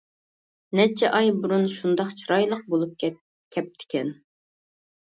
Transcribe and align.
نەچچە 0.79 1.11
ئاي 1.17 1.29
بۇرۇن 1.43 1.69
شۇنداق 1.75 2.11
چىرايلىق 2.23 2.65
بولۇپ 2.75 2.99
كەپتىكەن. 3.07 4.15